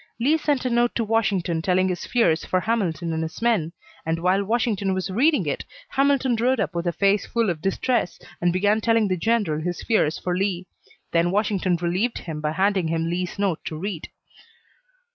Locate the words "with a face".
6.73-7.27